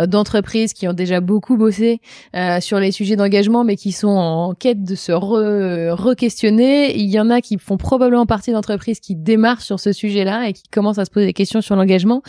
[0.06, 2.00] d'entreprises, qui ont déjà beaucoup bossé
[2.36, 6.96] euh, sur les sujets d'engagement, mais qui sont en quête de se re-questionner.
[6.96, 10.52] Il y en a qui font probablement partie d'entreprises qui démarrent sur ce sujet-là et
[10.52, 12.22] qui commencent à se poser des questions sur l'engagement.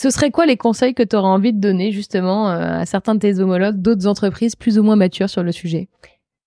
[0.00, 3.16] Ce serait quoi les conseils que tu aurais envie de donner justement euh, à certains
[3.16, 5.88] de tes homologues d'autres entreprises plus ou moins matures sur le sujet?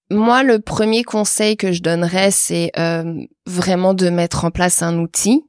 [0.10, 3.14] Moi, le premier conseil que je donnerais, c'est euh,
[3.46, 5.44] vraiment de mettre en place un outil.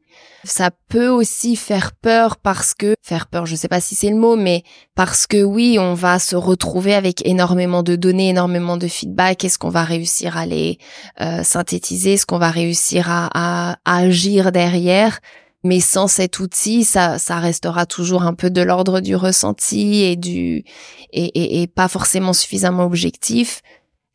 [0.44, 4.16] Ça peut aussi faire peur parce que faire peur, je sais pas si c'est le
[4.16, 4.64] mot, mais
[4.96, 9.44] parce que oui, on va se retrouver avec énormément de données, énormément de feedback.
[9.44, 10.78] Est-ce qu'on va réussir à les
[11.20, 12.14] euh, synthétiser?
[12.14, 15.20] Est-ce qu'on va réussir à, à agir derrière?
[15.64, 20.16] Mais sans cet outil, ça, ça restera toujours un peu de l'ordre du ressenti et
[20.16, 20.64] du
[21.12, 23.62] et, et, et, pas forcément suffisamment objectif.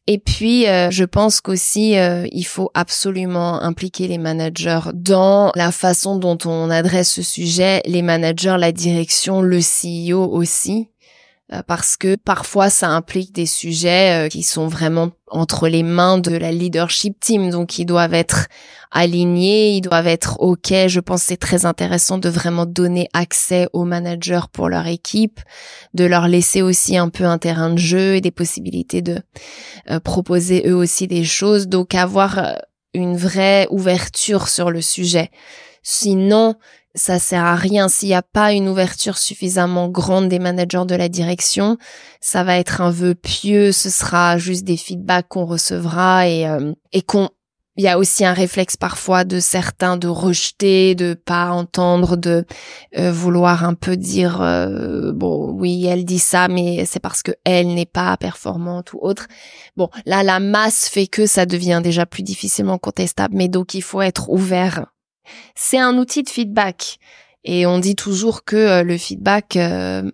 [0.09, 5.71] Et puis, euh, je pense qu'aussi, euh, il faut absolument impliquer les managers dans la
[5.73, 10.87] façon dont on adresse ce sujet, les managers, la direction, le CEO aussi.
[11.53, 16.17] Euh, parce que parfois ça implique des sujets euh, qui sont vraiment entre les mains
[16.17, 18.47] de la leadership team, donc ils doivent être
[18.91, 20.73] alignés, ils doivent être ok.
[20.87, 25.39] Je pense que c'est très intéressant de vraiment donner accès aux managers pour leur équipe,
[25.93, 29.21] de leur laisser aussi un peu un terrain de jeu et des possibilités de
[29.89, 32.57] euh, proposer eux aussi des choses, donc avoir
[32.93, 35.31] une vraie ouverture sur le sujet.
[35.81, 36.55] Sinon,
[36.97, 40.95] ça sert à rien s'il n'y a pas une ouverture suffisamment grande des managers de
[40.95, 41.77] la direction.
[42.19, 46.73] Ça va être un vœu pieux, ce sera juste des feedbacks qu'on recevra et, euh,
[46.91, 47.29] et qu'on
[47.79, 52.43] il y a aussi un réflexe parfois de certains de rejeter, de pas entendre, de
[52.97, 57.33] euh, vouloir un peu dire euh, bon oui elle dit ça mais c'est parce que
[57.43, 59.27] elle n'est pas performante ou autre.
[59.75, 63.83] Bon là la masse fait que ça devient déjà plus difficilement contestable mais donc il
[63.83, 64.87] faut être ouvert
[65.55, 66.99] c'est un outil de feedback.
[67.43, 70.09] Et on dit toujours que euh, le feedback, euh,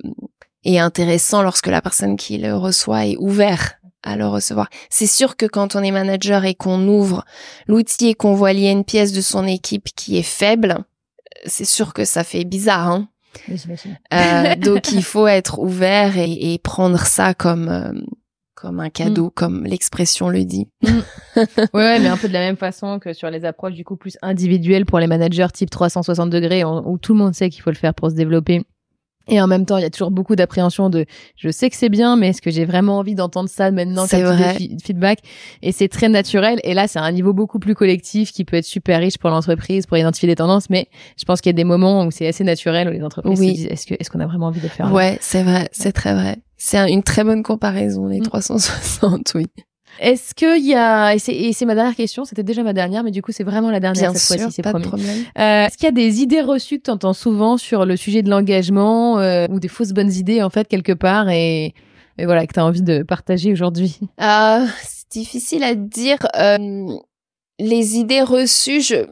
[0.64, 4.70] et intéressant lorsque la personne qui le reçoit est ouvert à le recevoir.
[4.90, 7.26] C'est sûr que quand on est manager et qu'on ouvre
[7.68, 10.84] l'outil et qu'on voit lier une pièce de son équipe qui est faible,
[11.46, 12.88] c'est sûr que ça fait bizarre.
[12.88, 13.10] Hein
[14.14, 17.92] euh, donc il faut être ouvert et, et prendre ça comme euh,
[18.64, 19.32] comme un cadeau, mm.
[19.36, 20.70] comme l'expression le dit.
[20.84, 20.88] Mm.
[21.74, 24.18] ouais, mais un peu de la même façon que sur les approches du coup plus
[24.22, 27.76] individuelles pour les managers type 360 degrés, où tout le monde sait qu'il faut le
[27.76, 28.64] faire pour se développer.
[29.28, 31.06] Et en même temps, il y a toujours beaucoup d'appréhension de
[31.36, 34.22] je sais que c'est bien, mais est-ce que j'ai vraiment envie d'entendre ça maintenant C'est
[34.22, 34.58] vrai.
[34.84, 35.20] feedback?
[35.62, 36.60] Et c'est très naturel.
[36.64, 39.86] Et là, c'est un niveau beaucoup plus collectif qui peut être super riche pour l'entreprise,
[39.86, 40.70] pour identifier des tendances.
[40.70, 40.88] Mais
[41.18, 43.44] je pense qu'il y a des moments où c'est assez naturel où les entreprises se
[43.44, 45.94] disent est-ce que est-ce qu'on a vraiment envie de le faire Ouais, c'est vrai, c'est
[45.94, 46.38] très vrai.
[46.66, 49.38] C'est une très bonne comparaison les 360, mm.
[49.38, 49.48] oui.
[50.00, 53.22] Est-ce qu'il y a et c'est ma dernière question, c'était déjà ma dernière, mais du
[53.22, 55.04] coup c'est vraiment la dernière cette fois-ci, c'est pas promis.
[55.38, 58.24] Euh, Est-ce qu'il y a des idées reçues que tu entends souvent sur le sujet
[58.24, 61.76] de l'engagement euh, ou des fausses bonnes idées en fait quelque part et,
[62.18, 64.00] et voilà que tu as envie de partager aujourd'hui?
[64.22, 66.18] Euh, C'est difficile à dire.
[66.38, 66.88] Euh,
[67.60, 69.06] les idées reçues, je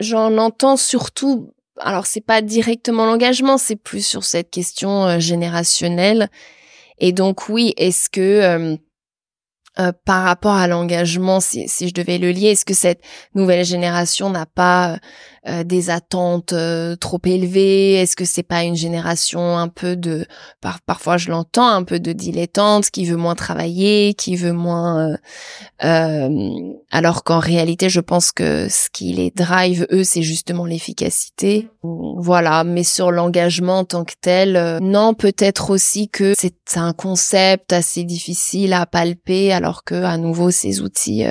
[0.00, 1.50] j'en entends surtout.
[1.78, 6.28] Alors c'est pas directement l'engagement, c'est plus sur cette question euh, générationnelle.
[6.98, 8.76] Et donc oui, est-ce que euh,
[9.80, 13.02] euh, par rapport à l'engagement, si, si, je devais le lier, est-ce que cette
[13.34, 14.98] nouvelle génération n'a pas
[15.46, 17.94] euh, des attentes euh, trop élevées?
[17.94, 20.26] Est-ce que c'est pas une génération un peu de,
[20.86, 25.16] parfois je l'entends, un peu de dilettante, qui veut moins travailler, qui veut moins,
[25.84, 26.50] euh,
[26.90, 31.68] alors qu'en réalité, je pense que ce qui les drive eux, c'est justement l'efficacité.
[31.82, 37.74] Voilà, mais sur l'engagement en tant que tel, non, peut-être aussi que c'est un concept
[37.74, 41.24] assez difficile à palper, alors que à nouveau ces outils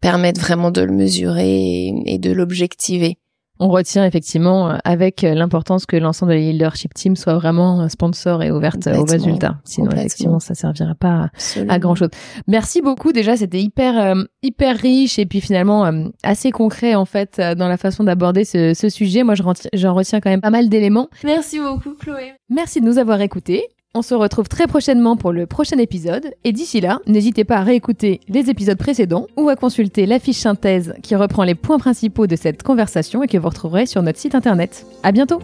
[0.00, 3.18] permettent vraiment de le mesurer et de l'objectiver
[3.60, 7.88] on retient effectivement euh, avec euh, l'importance que l'ensemble de la leadership team soit vraiment
[7.88, 9.58] sponsor et ouverte aux résultats.
[9.64, 11.30] Sinon, effectivement, ça servira pas
[11.68, 12.10] à, grand chose.
[12.46, 13.12] Merci beaucoup.
[13.12, 15.90] Déjà, c'était hyper, euh, hyper riche et puis finalement
[16.22, 19.22] assez concret en fait dans la façon d'aborder ce, ce, sujet.
[19.22, 21.08] Moi, j'en retiens quand même pas mal d'éléments.
[21.24, 22.34] Merci beaucoup, Chloé.
[22.48, 23.68] Merci de nous avoir écoutés.
[23.94, 27.62] On se retrouve très prochainement pour le prochain épisode, et d'ici là, n'hésitez pas à
[27.62, 32.26] réécouter les épisodes précédents ou à consulter la fiche synthèse qui reprend les points principaux
[32.26, 34.84] de cette conversation et que vous retrouverez sur notre site internet.
[35.02, 35.40] À bientôt!